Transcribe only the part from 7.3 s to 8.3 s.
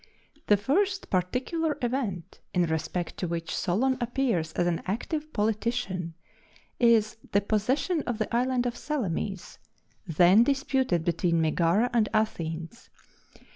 the possession of